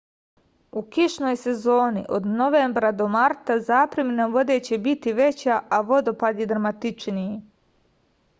[0.79, 7.31] у кишној сезони од новембра до марта запремина воде ће бити већа а водопади драматичнији